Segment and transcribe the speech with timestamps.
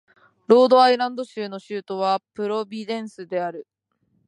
[0.47, 3.67] ロードアイランド州の州都はプロビデンスである